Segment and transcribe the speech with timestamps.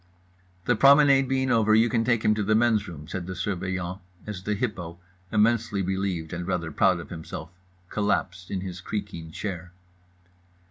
[0.65, 3.99] "The promenade being over, you can take him to the men's room," said the Surveillant,
[4.25, 4.97] as the Hippo
[5.31, 7.51] (immensely relieved and rather proud of himself)
[7.89, 9.73] collapsed in his creaking chair.